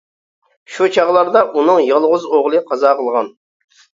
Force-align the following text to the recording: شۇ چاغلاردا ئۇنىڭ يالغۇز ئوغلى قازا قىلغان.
شۇ 0.77 0.87
چاغلاردا 0.95 1.43
ئۇنىڭ 1.59 1.83
يالغۇز 1.89 2.25
ئوغلى 2.37 2.65
قازا 2.71 2.97
قىلغان. 3.03 3.33